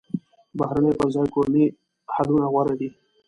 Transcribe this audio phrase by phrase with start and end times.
[0.51, 1.65] د بهرنیو پر ځای کورني
[2.13, 2.89] حلونه غوره دي.